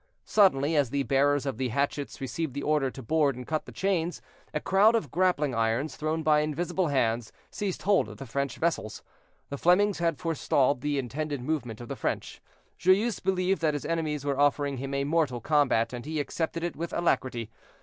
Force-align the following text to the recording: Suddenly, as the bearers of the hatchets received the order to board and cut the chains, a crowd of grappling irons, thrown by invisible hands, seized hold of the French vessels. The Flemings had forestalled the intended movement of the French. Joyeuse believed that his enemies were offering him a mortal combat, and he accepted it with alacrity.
Suddenly, 0.25 0.75
as 0.75 0.89
the 0.89 1.03
bearers 1.03 1.45
of 1.45 1.59
the 1.59 1.67
hatchets 1.69 2.19
received 2.19 2.55
the 2.55 2.63
order 2.63 2.89
to 2.89 3.03
board 3.03 3.35
and 3.35 3.45
cut 3.45 3.65
the 3.67 3.71
chains, 3.71 4.19
a 4.51 4.59
crowd 4.59 4.95
of 4.95 5.11
grappling 5.11 5.53
irons, 5.53 5.95
thrown 5.95 6.23
by 6.23 6.39
invisible 6.39 6.87
hands, 6.87 7.31
seized 7.51 7.83
hold 7.83 8.09
of 8.09 8.17
the 8.17 8.25
French 8.25 8.55
vessels. 8.57 9.03
The 9.49 9.59
Flemings 9.59 9.99
had 9.99 10.17
forestalled 10.17 10.81
the 10.81 10.97
intended 10.97 11.41
movement 11.41 11.81
of 11.81 11.87
the 11.87 11.95
French. 11.95 12.41
Joyeuse 12.79 13.19
believed 13.19 13.61
that 13.61 13.75
his 13.75 13.85
enemies 13.85 14.25
were 14.25 14.39
offering 14.39 14.77
him 14.77 14.95
a 14.95 15.03
mortal 15.03 15.39
combat, 15.39 15.93
and 15.93 16.03
he 16.03 16.19
accepted 16.19 16.63
it 16.63 16.75
with 16.75 16.93
alacrity. 16.93 17.51